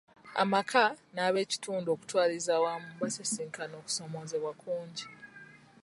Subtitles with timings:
[0.43, 5.05] Amaka n'abekitundu okutwaliza awamu basisinkana okusomozebwa kungi.